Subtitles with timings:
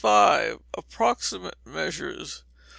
[0.75, 2.43] Approximate Measures.